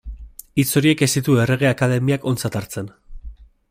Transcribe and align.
Hitz 0.61 0.65
horiek 0.81 1.03
ez 1.07 1.09
ditu 1.17 1.37
Errege 1.43 1.69
Akademiak 1.73 2.29
ontzat 2.33 2.61
hartzen. 2.63 2.93